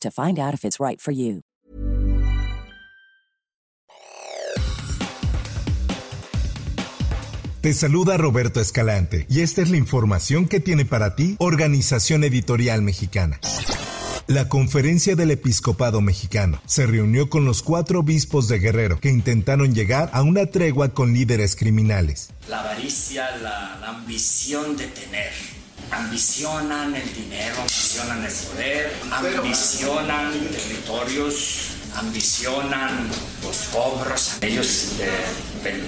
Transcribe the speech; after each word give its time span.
to 0.00 0.10
find 0.10 0.38
out 0.38 0.54
if 0.54 0.64
it's 0.64 0.80
right 0.80 1.00
for 1.00 1.12
you. 1.12 1.42
Te 7.66 7.74
saluda 7.74 8.16
Roberto 8.16 8.60
Escalante 8.60 9.26
y 9.28 9.40
esta 9.40 9.60
es 9.60 9.70
la 9.70 9.76
información 9.76 10.46
que 10.46 10.60
tiene 10.60 10.84
para 10.84 11.16
ti 11.16 11.34
Organización 11.40 12.22
Editorial 12.22 12.80
Mexicana. 12.80 13.40
La 14.28 14.48
conferencia 14.48 15.16
del 15.16 15.32
episcopado 15.32 16.00
mexicano 16.00 16.62
se 16.66 16.86
reunió 16.86 17.28
con 17.28 17.44
los 17.44 17.64
cuatro 17.64 18.00
obispos 18.00 18.46
de 18.46 18.60
Guerrero 18.60 19.00
que 19.00 19.08
intentaron 19.08 19.74
llegar 19.74 20.10
a 20.12 20.22
una 20.22 20.46
tregua 20.46 20.90
con 20.90 21.12
líderes 21.12 21.56
criminales. 21.56 22.30
La 22.48 22.60
avaricia, 22.60 23.36
la, 23.38 23.78
la 23.80 23.88
ambición 23.88 24.76
de 24.76 24.86
tener 24.86 25.55
ambicionan 25.90 26.94
el 26.94 27.14
dinero, 27.14 27.56
ambicionan 27.60 28.24
el 28.24 28.32
poder, 28.32 28.92
ambicionan 29.12 30.32
territorios, 30.48 31.68
ambicionan 31.94 33.08
los 33.42 33.56
cobros. 33.72 34.36
Ellos 34.40 34.92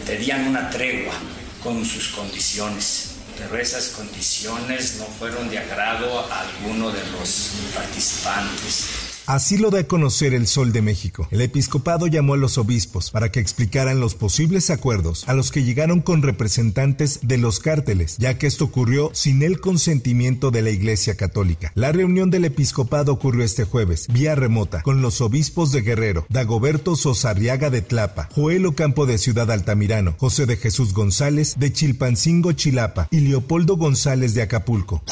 pedían 0.07 0.49
una 0.49 0.71
tregua 0.71 1.15
con 1.63 1.85
sus 1.85 2.09
condiciones, 2.09 3.11
pero 3.37 3.59
esas 3.59 3.89
condiciones 3.89 4.97
no 4.99 5.05
fueron 5.05 5.49
de 5.51 5.59
agrado 5.59 6.21
a 6.31 6.41
alguno 6.41 6.91
de 6.91 7.05
los 7.11 7.51
participantes. 7.75 8.87
Así 9.29 9.59
lo 9.59 9.71
da 9.71 9.81
a 9.81 9.85
conocer 9.85 10.33
el 10.33 10.47
Sol 10.47 10.73
de 10.73 10.81
México. 10.81 11.29
El 11.31 11.43
episcopado 11.43 12.07
llamó 12.07 12.33
a 12.33 12.39
los 12.39 12.57
obispos 12.57 13.11
para 13.11 13.31
que 13.31 13.41
explicaran 13.41 14.01
los 14.01 14.15
posibles 14.15 14.71
acuerdos 14.71 15.29
a 15.29 15.35
los 15.35 15.51
que 15.51 15.65
llegaron 15.65 16.01
con 16.01 16.23
representantes 16.23 17.21
de 17.21 17.37
los 17.37 17.61
cárteles, 17.61 18.17
ya 18.17 18.39
que 18.39 18.47
esto 18.47 18.65
ocurrió 18.65 19.11
sin 19.13 19.43
el 19.43 19.61
consentimiento 19.61 20.51
de 20.51 20.63
la 20.63 20.71
Iglesia 20.71 21.15
Católica. 21.15 21.73
La 21.75 21.93
reunión 21.93 22.31
del 22.31 22.47
episcopado 22.47 23.13
ocurrió 23.13 23.45
este 23.45 23.65
jueves, 23.65 24.07
vía 24.11 24.35
remota, 24.35 24.81
con 24.81 25.03
los 25.03 25.21
obispos 25.21 25.73
de 25.73 25.83
Guerrero, 25.83 26.25
Dagoberto 26.31 26.97
Sosarriaga 26.97 27.69
de 27.69 27.83
Tlapa, 27.83 28.31
Joel 28.35 28.65
Ocampo 28.65 29.05
de 29.05 29.19
Ciudad 29.19 29.51
Altamirano, 29.51 30.15
José 30.19 30.47
de 30.47 30.57
Jesús 30.57 30.95
González 30.95 31.57
de 31.59 31.71
Chilpancingo, 31.71 32.53
Chilapa 32.53 33.09
y 33.11 33.21
Leopoldo 33.21 33.77
González 33.77 34.33
de 34.33 34.41
Acapulco. 34.41 35.03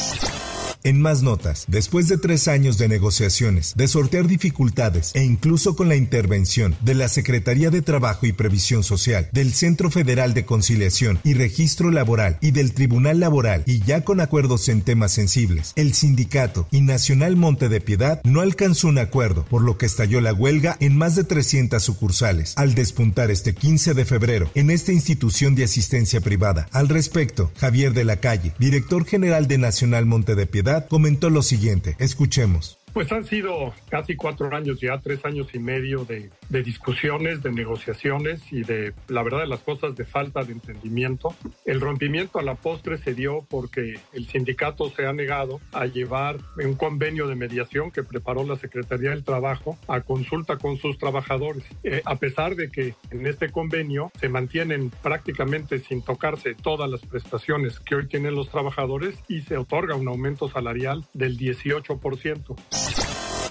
En 0.87 1.01
más 1.01 1.21
notas, 1.21 1.65
después 1.67 2.07
de 2.07 2.17
tres 2.17 2.47
años 2.47 2.77
de 2.77 2.87
negociaciones, 2.87 3.73
de 3.75 3.89
sortear 3.89 4.25
dificultades 4.25 5.11
e 5.15 5.23
incluso 5.25 5.75
con 5.75 5.89
la 5.89 5.97
intervención 5.97 6.77
de 6.79 6.95
la 6.95 7.09
Secretaría 7.09 7.69
de 7.69 7.81
Trabajo 7.81 8.25
y 8.25 8.31
Previsión 8.31 8.85
Social, 8.85 9.27
del 9.33 9.51
Centro 9.51 9.91
Federal 9.91 10.33
de 10.33 10.45
Conciliación 10.45 11.19
y 11.25 11.33
Registro 11.33 11.91
Laboral 11.91 12.37
y 12.39 12.51
del 12.51 12.71
Tribunal 12.71 13.19
Laboral, 13.19 13.63
y 13.65 13.81
ya 13.81 14.05
con 14.05 14.21
acuerdos 14.21 14.69
en 14.69 14.81
temas 14.81 15.11
sensibles, 15.11 15.73
el 15.75 15.93
sindicato 15.93 16.69
y 16.71 16.79
Nacional 16.79 17.35
Monte 17.35 17.67
de 17.67 17.81
Piedad 17.81 18.21
no 18.23 18.39
alcanzó 18.39 18.87
un 18.87 18.99
acuerdo, 18.99 19.43
por 19.43 19.63
lo 19.63 19.77
que 19.77 19.87
estalló 19.87 20.21
la 20.21 20.31
huelga 20.31 20.77
en 20.79 20.97
más 20.97 21.17
de 21.17 21.25
300 21.25 21.83
sucursales, 21.83 22.53
al 22.55 22.75
despuntar 22.75 23.29
este 23.29 23.53
15 23.53 23.93
de 23.93 24.05
febrero 24.05 24.49
en 24.55 24.69
esta 24.69 24.93
institución 24.93 25.53
de 25.53 25.65
asistencia 25.65 26.21
privada. 26.21 26.69
Al 26.71 26.87
respecto, 26.87 27.51
Javier 27.57 27.91
de 27.91 28.05
la 28.05 28.21
Calle, 28.21 28.53
director 28.57 29.03
general 29.05 29.49
de 29.49 29.57
Nacional 29.57 30.05
Monte 30.05 30.35
de 30.35 30.45
Piedad, 30.45 30.76
comentó 30.85 31.29
lo 31.29 31.41
siguiente. 31.41 31.95
Escuchemos. 31.97 32.77
Pues 32.97 33.11
han 33.11 33.25
sido 33.25 33.75
casi 33.91 34.15
cuatro 34.15 34.51
años 34.55 34.79
ya, 34.81 34.97
tres 34.97 35.23
años 35.23 35.49
y 35.53 35.59
medio 35.59 36.03
de, 36.03 36.31
de, 36.49 36.63
discusiones, 36.63 37.43
de 37.43 37.51
negociaciones 37.51 38.41
y 38.51 38.63
de, 38.63 38.91
la 39.07 39.21
verdad, 39.21 39.41
de 39.41 39.45
las 39.45 39.59
cosas 39.59 39.95
de 39.95 40.03
falta 40.03 40.43
de 40.43 40.53
entendimiento. 40.53 41.35
El 41.63 41.79
rompimiento 41.79 42.39
a 42.39 42.41
la 42.41 42.55
postre 42.55 42.97
se 42.97 43.13
dio 43.13 43.45
porque 43.51 43.99
el 44.13 44.27
sindicato 44.27 44.89
se 44.89 45.05
ha 45.05 45.13
negado 45.13 45.61
a 45.73 45.85
llevar 45.85 46.37
un 46.57 46.73
convenio 46.73 47.27
de 47.27 47.35
mediación 47.35 47.91
que 47.91 48.01
preparó 48.01 48.43
la 48.43 48.55
Secretaría 48.55 49.11
del 49.11 49.23
Trabajo 49.23 49.77
a 49.87 50.01
consulta 50.01 50.57
con 50.57 50.77
sus 50.77 50.97
trabajadores. 50.97 51.65
Eh, 51.83 52.01
a 52.03 52.15
pesar 52.15 52.55
de 52.55 52.71
que 52.71 52.95
en 53.11 53.27
este 53.27 53.51
convenio 53.51 54.11
se 54.19 54.27
mantienen 54.27 54.89
prácticamente 55.03 55.77
sin 55.77 56.01
tocarse 56.01 56.55
todas 56.55 56.89
las 56.89 57.01
prestaciones 57.01 57.79
que 57.79 57.93
hoy 57.93 58.07
tienen 58.07 58.33
los 58.33 58.49
trabajadores 58.49 59.19
y 59.27 59.41
se 59.41 59.55
otorga 59.55 59.93
un 59.93 60.07
aumento 60.07 60.49
salarial 60.49 61.05
del 61.13 61.37
18%. 61.37 62.86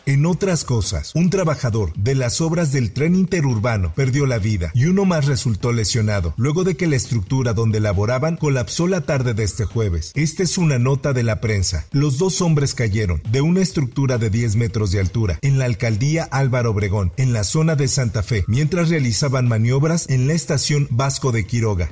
En 0.08 0.24
otras 0.24 0.62
cosas, 0.62 1.10
un 1.16 1.30
trabajador 1.30 1.92
de 1.94 2.14
las 2.14 2.40
obras 2.40 2.70
del 2.70 2.92
tren 2.92 3.16
interurbano 3.16 3.92
perdió 3.92 4.24
la 4.26 4.38
vida 4.38 4.70
y 4.72 4.84
uno 4.84 5.04
más 5.04 5.26
resultó 5.26 5.72
lesionado 5.72 6.32
luego 6.36 6.62
de 6.62 6.76
que 6.76 6.86
la 6.86 6.94
estructura 6.94 7.54
donde 7.54 7.80
laboraban 7.80 8.36
colapsó 8.36 8.86
la 8.86 9.00
tarde 9.00 9.34
de 9.34 9.42
este 9.42 9.64
jueves. 9.64 10.12
Esta 10.14 10.44
es 10.44 10.58
una 10.58 10.78
nota 10.78 11.12
de 11.12 11.24
la 11.24 11.40
prensa. 11.40 11.86
Los 11.90 12.18
dos 12.18 12.40
hombres 12.40 12.72
cayeron 12.72 13.20
de 13.32 13.40
una 13.40 13.62
estructura 13.62 14.16
de 14.16 14.30
10 14.30 14.54
metros 14.54 14.92
de 14.92 15.00
altura 15.00 15.40
en 15.42 15.58
la 15.58 15.64
alcaldía 15.64 16.22
Álvaro 16.30 16.70
Obregón, 16.70 17.12
en 17.16 17.32
la 17.32 17.42
zona 17.42 17.74
de 17.74 17.88
Santa 17.88 18.22
Fe, 18.22 18.44
mientras 18.46 18.90
realizaban 18.90 19.48
maniobras 19.48 20.08
en 20.08 20.28
la 20.28 20.34
estación 20.34 20.86
Vasco 20.88 21.32
de 21.32 21.46
Quiroga. 21.46 21.90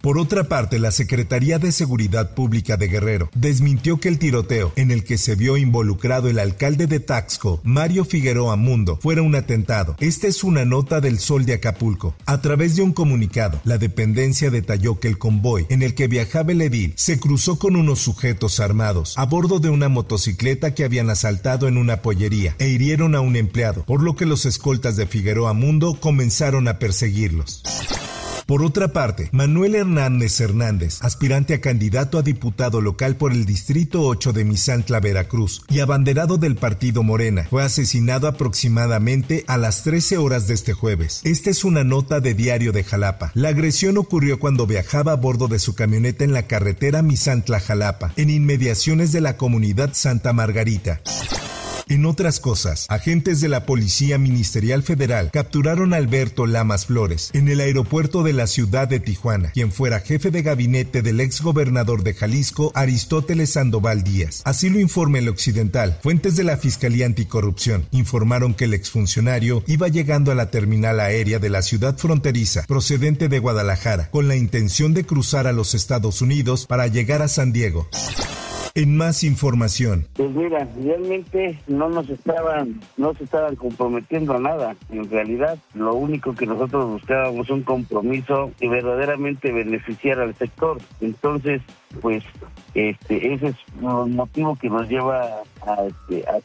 Por 0.00 0.18
otra 0.18 0.44
parte, 0.44 0.78
la 0.78 0.92
Secretaría 0.92 1.58
de 1.58 1.72
Seguridad 1.72 2.34
Pública 2.34 2.76
de 2.76 2.88
Guerrero 2.88 3.30
desmintió 3.34 3.98
que 3.98 4.08
el 4.08 4.18
tiroteo 4.18 4.72
en 4.76 4.90
el 4.90 5.02
que 5.04 5.18
se 5.18 5.34
vio 5.34 5.56
involucrado 5.56 6.28
el 6.28 6.38
alcalde 6.38 6.86
de 6.86 7.00
Taxco, 7.00 7.60
Mario 7.64 8.04
Figueroa 8.04 8.56
Mundo, 8.56 8.98
fuera 9.02 9.22
un 9.22 9.34
atentado. 9.34 9.96
Esta 9.98 10.28
es 10.28 10.44
una 10.44 10.64
nota 10.64 11.00
del 11.00 11.18
Sol 11.18 11.44
de 11.44 11.54
Acapulco. 11.54 12.14
A 12.26 12.40
través 12.40 12.76
de 12.76 12.82
un 12.82 12.92
comunicado, 12.92 13.60
la 13.64 13.78
dependencia 13.78 14.50
detalló 14.50 15.00
que 15.00 15.08
el 15.08 15.18
convoy 15.18 15.66
en 15.68 15.82
el 15.82 15.94
que 15.94 16.06
viajaba 16.06 16.52
el 16.52 16.62
edil 16.62 16.92
se 16.96 17.18
cruzó 17.18 17.58
con 17.58 17.74
unos 17.74 17.98
sujetos 17.98 18.60
armados 18.60 19.14
a 19.16 19.24
bordo 19.26 19.58
de 19.58 19.70
una 19.70 19.88
motocicleta 19.88 20.74
que 20.74 20.84
habían 20.84 21.10
asaltado 21.10 21.66
en 21.66 21.76
una 21.76 22.02
pollería 22.02 22.54
e 22.58 22.68
hirieron 22.68 23.14
a 23.14 23.20
un 23.20 23.36
empleado, 23.36 23.84
por 23.84 24.02
lo 24.02 24.14
que 24.14 24.26
los 24.26 24.46
escoltas 24.46 24.96
de 24.96 25.06
Figueroa 25.06 25.52
Mundo 25.52 25.98
comenzaron 26.00 26.68
a 26.68 26.78
perseguirlos. 26.78 27.62
Por 28.48 28.62
otra 28.62 28.94
parte, 28.94 29.28
Manuel 29.30 29.74
Hernández 29.74 30.40
Hernández, 30.40 31.00
aspirante 31.02 31.52
a 31.52 31.60
candidato 31.60 32.16
a 32.16 32.22
diputado 32.22 32.80
local 32.80 33.16
por 33.16 33.32
el 33.32 33.44
Distrito 33.44 34.00
8 34.00 34.32
de 34.32 34.46
Misantla, 34.46 35.00
Veracruz, 35.00 35.66
y 35.68 35.80
abanderado 35.80 36.38
del 36.38 36.56
partido 36.56 37.02
Morena, 37.02 37.46
fue 37.50 37.62
asesinado 37.62 38.26
aproximadamente 38.26 39.44
a 39.48 39.58
las 39.58 39.82
13 39.82 40.16
horas 40.16 40.48
de 40.48 40.54
este 40.54 40.72
jueves. 40.72 41.20
Esta 41.24 41.50
es 41.50 41.62
una 41.62 41.84
nota 41.84 42.20
de 42.20 42.32
Diario 42.32 42.72
de 42.72 42.84
Jalapa. 42.84 43.32
La 43.34 43.50
agresión 43.50 43.98
ocurrió 43.98 44.38
cuando 44.38 44.66
viajaba 44.66 45.12
a 45.12 45.16
bordo 45.16 45.48
de 45.48 45.58
su 45.58 45.74
camioneta 45.74 46.24
en 46.24 46.32
la 46.32 46.46
carretera 46.46 47.02
Misantla-Jalapa, 47.02 48.14
en 48.16 48.30
inmediaciones 48.30 49.12
de 49.12 49.20
la 49.20 49.36
comunidad 49.36 49.90
Santa 49.92 50.32
Margarita. 50.32 51.02
En 51.90 52.04
otras 52.04 52.38
cosas, 52.38 52.84
agentes 52.90 53.40
de 53.40 53.48
la 53.48 53.64
Policía 53.64 54.18
Ministerial 54.18 54.82
Federal 54.82 55.30
capturaron 55.32 55.94
a 55.94 55.96
Alberto 55.96 56.46
Lamas 56.46 56.84
Flores 56.84 57.30
en 57.32 57.48
el 57.48 57.60
aeropuerto 57.60 58.22
de 58.22 58.34
la 58.34 58.46
ciudad 58.46 58.88
de 58.88 59.00
Tijuana, 59.00 59.52
quien 59.52 59.72
fuera 59.72 60.00
jefe 60.00 60.30
de 60.30 60.42
gabinete 60.42 61.00
del 61.00 61.18
ex 61.20 61.40
gobernador 61.40 62.02
de 62.02 62.12
Jalisco, 62.12 62.72
Aristóteles 62.74 63.50
Sandoval 63.50 64.02
Díaz. 64.02 64.42
Así 64.44 64.68
lo 64.68 64.78
informa 64.80 65.18
el 65.18 65.28
Occidental. 65.30 65.98
Fuentes 66.02 66.36
de 66.36 66.44
la 66.44 66.58
Fiscalía 66.58 67.06
Anticorrupción 67.06 67.86
informaron 67.90 68.52
que 68.52 68.66
el 68.66 68.74
exfuncionario 68.74 69.64
iba 69.66 69.88
llegando 69.88 70.30
a 70.30 70.34
la 70.34 70.50
terminal 70.50 71.00
aérea 71.00 71.38
de 71.38 71.48
la 71.48 71.62
ciudad 71.62 71.96
fronteriza 71.96 72.64
procedente 72.66 73.28
de 73.28 73.38
Guadalajara 73.38 74.10
con 74.10 74.28
la 74.28 74.36
intención 74.36 74.92
de 74.92 75.06
cruzar 75.06 75.46
a 75.46 75.52
los 75.52 75.74
Estados 75.74 76.20
Unidos 76.20 76.66
para 76.66 76.86
llegar 76.86 77.22
a 77.22 77.28
San 77.28 77.52
Diego. 77.52 77.88
En 78.78 78.96
más 78.96 79.24
información. 79.24 80.06
Pues 80.14 80.30
mira, 80.30 80.68
realmente 80.80 81.58
no 81.66 81.88
nos 81.88 82.08
estaban, 82.08 82.80
no 82.96 83.12
se 83.14 83.24
estaban 83.24 83.56
comprometiendo 83.56 84.34
a 84.34 84.38
nada. 84.38 84.76
En 84.90 85.10
realidad, 85.10 85.58
lo 85.74 85.96
único 85.96 86.32
que 86.36 86.46
nosotros 86.46 86.88
buscábamos 86.88 87.50
un 87.50 87.64
compromiso 87.64 88.52
que 88.56 88.68
verdaderamente 88.68 89.50
beneficiara 89.50 90.22
al 90.22 90.36
sector. 90.36 90.80
Entonces, 91.00 91.60
pues 92.00 92.22
este, 92.74 93.34
ese 93.34 93.48
es 93.48 93.56
el 93.80 94.10
motivo 94.10 94.54
que 94.54 94.70
nos 94.70 94.88
lleva 94.88 95.42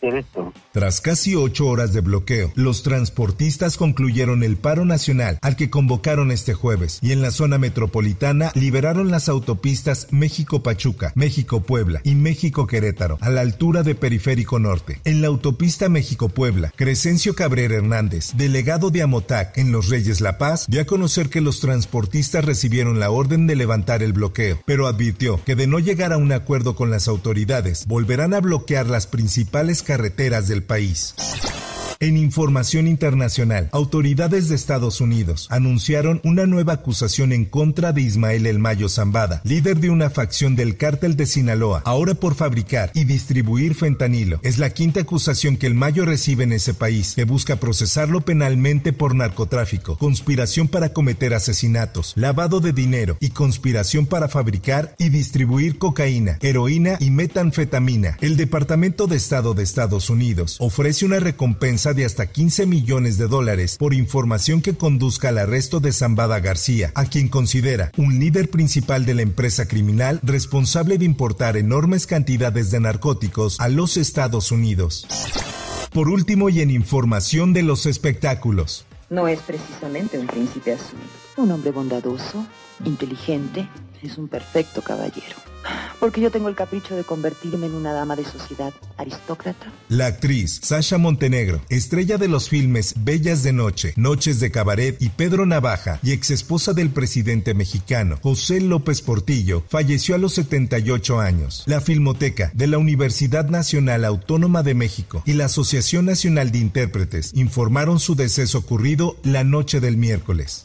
este. 0.01 0.41
Tras 0.71 1.01
casi 1.01 1.35
ocho 1.35 1.67
horas 1.67 1.93
de 1.93 2.01
bloqueo, 2.01 2.51
los 2.55 2.83
transportistas 2.83 3.77
concluyeron 3.77 4.43
el 4.43 4.57
paro 4.57 4.85
nacional 4.85 5.39
al 5.41 5.55
que 5.55 5.69
convocaron 5.69 6.31
este 6.31 6.53
jueves 6.53 6.99
y 7.01 7.11
en 7.11 7.21
la 7.21 7.31
zona 7.31 7.57
metropolitana 7.57 8.51
liberaron 8.55 9.11
las 9.11 9.29
autopistas 9.29 10.07
México-Pachuca, 10.11 11.13
México-Puebla 11.15 12.01
y 12.03 12.15
México-Querétaro 12.15 13.17
a 13.21 13.29
la 13.29 13.41
altura 13.41 13.83
de 13.83 13.95
Periférico 13.95 14.59
Norte. 14.59 14.99
En 15.05 15.21
la 15.21 15.27
autopista 15.27 15.89
México-Puebla, 15.89 16.71
Crescencio 16.75 17.35
Cabrera 17.35 17.75
Hernández, 17.75 18.31
delegado 18.35 18.89
de 18.89 19.01
Amotac 19.01 19.57
en 19.57 19.71
Los 19.71 19.89
Reyes 19.89 20.21
La 20.21 20.37
Paz, 20.37 20.65
dio 20.67 20.81
a 20.81 20.85
conocer 20.85 21.29
que 21.29 21.41
los 21.41 21.59
transportistas 21.59 22.45
recibieron 22.45 22.99
la 22.99 23.11
orden 23.11 23.47
de 23.47 23.55
levantar 23.55 24.03
el 24.03 24.13
bloqueo, 24.13 24.59
pero 24.65 24.87
advirtió 24.87 25.43
que 25.43 25.55
de 25.55 25.67
no 25.67 25.79
llegar 25.79 26.13
a 26.13 26.17
un 26.17 26.31
acuerdo 26.31 26.75
con 26.75 26.89
las 26.89 27.07
autoridades, 27.07 27.85
volverán 27.87 28.33
a 28.33 28.39
bloquear 28.39 28.87
las 28.87 29.07
principales 29.13 29.83
carreteras 29.83 30.47
del 30.47 30.63
país. 30.63 31.13
En 32.03 32.17
información 32.17 32.85
internacional, 32.89 33.69
autoridades 33.71 34.49
de 34.49 34.55
Estados 34.55 34.99
Unidos 34.99 35.47
anunciaron 35.49 36.19
una 36.25 36.45
nueva 36.45 36.73
acusación 36.73 37.31
en 37.31 37.45
contra 37.45 37.93
de 37.93 38.01
Ismael 38.01 38.45
El 38.45 38.59
Mayo 38.59 38.89
Zambada, 38.89 39.39
líder 39.45 39.79
de 39.79 39.89
una 39.89 40.09
facción 40.09 40.57
del 40.57 40.75
cártel 40.75 41.15
de 41.15 41.25
Sinaloa, 41.25 41.81
ahora 41.85 42.13
por 42.13 42.35
fabricar 42.35 42.91
y 42.93 43.05
distribuir 43.05 43.73
fentanilo. 43.73 44.41
Es 44.43 44.57
la 44.57 44.71
quinta 44.71 44.99
acusación 44.99 45.55
que 45.55 45.65
El 45.65 45.75
Mayo 45.75 46.03
recibe 46.03 46.43
en 46.43 46.51
ese 46.51 46.73
país, 46.73 47.13
que 47.15 47.23
busca 47.23 47.55
procesarlo 47.55 48.19
penalmente 48.19 48.91
por 48.91 49.15
narcotráfico, 49.15 49.97
conspiración 49.97 50.67
para 50.67 50.89
cometer 50.89 51.33
asesinatos, 51.33 52.11
lavado 52.17 52.59
de 52.59 52.73
dinero 52.73 53.15
y 53.21 53.29
conspiración 53.29 54.07
para 54.07 54.27
fabricar 54.27 54.93
y 54.99 55.07
distribuir 55.07 55.77
cocaína, 55.77 56.37
heroína 56.41 56.97
y 56.99 57.11
metanfetamina. 57.11 58.17
El 58.19 58.35
Departamento 58.35 59.07
de 59.07 59.15
Estado 59.15 59.53
de 59.53 59.63
Estados 59.63 60.09
Unidos 60.09 60.57
ofrece 60.59 61.05
una 61.05 61.21
recompensa 61.21 61.92
de 61.93 62.05
hasta 62.05 62.27
15 62.27 62.65
millones 62.65 63.17
de 63.17 63.27
dólares 63.27 63.77
por 63.77 63.93
información 63.93 64.61
que 64.61 64.75
conduzca 64.75 65.29
al 65.29 65.37
arresto 65.37 65.79
de 65.79 65.91
Zambada 65.91 66.39
García, 66.39 66.91
a 66.95 67.05
quien 67.05 67.29
considera 67.29 67.91
un 67.97 68.19
líder 68.19 68.49
principal 68.49 69.05
de 69.05 69.13
la 69.13 69.21
empresa 69.21 69.67
criminal 69.67 70.19
responsable 70.23 70.97
de 70.97 71.05
importar 71.05 71.57
enormes 71.57 72.07
cantidades 72.07 72.71
de 72.71 72.79
narcóticos 72.79 73.59
a 73.59 73.69
los 73.69 73.97
Estados 73.97 74.51
Unidos. 74.51 75.07
Por 75.91 76.09
último 76.09 76.49
y 76.49 76.61
en 76.61 76.71
información 76.71 77.53
de 77.53 77.63
los 77.63 77.85
espectáculos. 77.85 78.85
No 79.09 79.27
es 79.27 79.39
precisamente 79.41 80.17
un 80.17 80.27
príncipe 80.27 80.73
azul. 80.73 80.99
Un 81.37 81.51
hombre 81.51 81.71
bondadoso, 81.71 82.45
inteligente, 82.83 83.69
es 84.01 84.17
un 84.17 84.27
perfecto 84.27 84.81
caballero. 84.81 85.35
Porque 86.03 86.19
yo 86.19 86.31
tengo 86.31 86.49
el 86.49 86.55
capricho 86.55 86.97
de 86.97 87.05
convertirme 87.05 87.67
en 87.67 87.75
una 87.75 87.93
dama 87.93 88.17
de 88.17 88.25
sociedad 88.25 88.73
aristócrata. 88.97 89.71
La 89.87 90.07
actriz 90.07 90.59
Sasha 90.61 90.97
Montenegro, 90.97 91.61
estrella 91.69 92.17
de 92.17 92.27
los 92.27 92.49
filmes 92.49 92.93
Bellas 93.05 93.41
de 93.41 93.53
Noche, 93.53 93.93
Noches 93.95 94.41
de 94.41 94.51
Cabaret 94.51 95.01
y 95.01 95.07
Pedro 95.07 95.45
Navaja, 95.45 96.01
y 96.03 96.11
ex 96.11 96.29
esposa 96.31 96.73
del 96.73 96.89
presidente 96.89 97.53
mexicano 97.53 98.19
José 98.21 98.59
López 98.59 99.01
Portillo, 99.01 99.63
falleció 99.69 100.15
a 100.15 100.17
los 100.17 100.33
78 100.33 101.21
años. 101.21 101.63
La 101.67 101.79
Filmoteca 101.79 102.51
de 102.53 102.67
la 102.67 102.79
Universidad 102.79 103.47
Nacional 103.47 104.03
Autónoma 104.03 104.61
de 104.61 104.73
México 104.73 105.23
y 105.25 105.35
la 105.35 105.45
Asociación 105.45 106.03
Nacional 106.03 106.51
de 106.51 106.57
Intérpretes 106.57 107.31
informaron 107.33 108.01
su 108.01 108.15
deceso 108.15 108.57
ocurrido 108.57 109.15
la 109.23 109.45
noche 109.45 109.79
del 109.79 109.95
miércoles. 109.95 110.63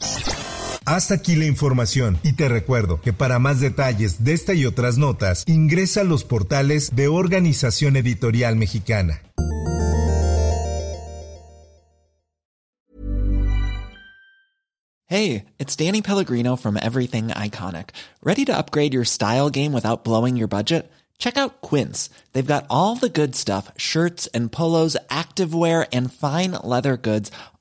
Hasta 0.89 1.13
aquí 1.13 1.35
la 1.35 1.45
información 1.45 2.17
y 2.23 2.33
te 2.33 2.49
recuerdo 2.49 2.99
que 2.99 3.13
para 3.13 3.37
más 3.37 3.59
detalles 3.59 4.23
de 4.23 4.33
esta 4.33 4.55
y 4.55 4.65
otras 4.65 4.97
notas 4.97 5.43
ingresa 5.45 6.01
a 6.01 6.03
los 6.03 6.23
portales 6.23 6.95
de 6.95 7.07
Organización 7.07 7.95
Editorial 7.95 8.55
Mexicana. 8.55 9.21
Hey, 15.05 15.45
it's 15.59 15.75
Danny 15.75 16.01
Pellegrino 16.01 16.55
from 16.55 16.75
Everything 16.75 17.27
Iconic. 17.27 17.89
¿Ready 18.23 18.43
to 18.45 18.57
upgrade 18.57 18.95
your 18.95 19.05
style 19.05 19.51
game 19.51 19.71
without 19.71 20.03
blowing 20.03 20.35
your 20.35 20.47
budget? 20.47 20.89
Check 21.19 21.37
out 21.37 21.61
Quince. 21.61 22.09
They've 22.33 22.43
got 22.43 22.65
all 22.67 22.95
the 22.95 23.09
good 23.09 23.35
stuff, 23.35 23.71
shirts 23.77 24.25
and 24.33 24.51
polos, 24.51 24.97
activewear 25.11 25.87
and 25.93 26.11
fine 26.11 26.53
leather 26.63 26.97
goods 26.97 27.29